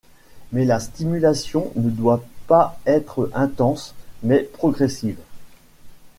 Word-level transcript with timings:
Mais 0.51 0.65
la 0.65 0.79
stimulation 0.79 1.71
ne 1.75 1.91
doit 1.91 2.23
pas 2.47 2.79
être 2.87 3.29
intense 3.35 3.93
mais 4.23 4.39
progressive. 4.39 5.19